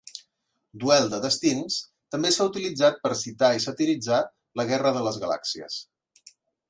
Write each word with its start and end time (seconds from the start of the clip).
"Duel 0.83 1.09
de 1.09 1.17
destins" 1.25 1.75
també 2.15 2.31
s'ha 2.37 2.47
utilitzat 2.51 2.97
per 3.03 3.13
citar 3.21 3.51
i 3.59 3.61
satiritzar 3.67 4.23
"La 4.61 4.67
guerra 4.73 4.95
de 4.97 5.05
les 5.09 5.21
galàxies". 5.27 5.77